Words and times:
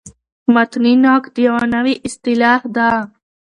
متني 0.53 0.93
نقد 1.03 1.33
یوه 1.45 1.63
نوې 1.73 1.95
اصطلاح 2.07 2.61
ده. 2.75 2.89